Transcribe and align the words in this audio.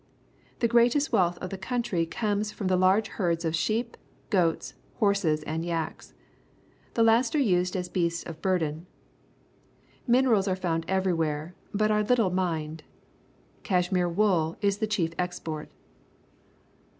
The 0.61 0.67
greatest 0.67 1.11
wealth 1.11 1.37
of 1.43 1.51
the 1.51 1.59
country 1.59 2.07
comes 2.07 2.51
from 2.51 2.65
the 2.65 2.75
large 2.75 3.07
herds 3.09 3.45
of 3.45 3.55
sheep, 3.55 3.95
goats, 4.31 4.73
ho 4.95 5.05
r^c. 5.05 5.43
and 5.45 5.63
yak.s._ 5.63 6.13
The 6.95 7.03
last 7.03 7.35
are 7.35 7.39
used 7.39 7.75
as 7.75 7.87
beast 7.87 8.25
ni 8.27 8.33
burden. 8.33 8.87
Mineral 10.07 10.39
s 10.39 10.47
are 10.47 10.55
found 10.55 10.85
everywhere, 10.87 11.53
but 11.71 11.91
are 11.91 12.01
little 12.01 12.31
mined. 12.31 12.81
Cjishmere 13.63 14.11
wool 14.11 14.57
is 14.59 14.79
the 14.79 14.87
chief 14.87 15.13
export. 15.19 15.69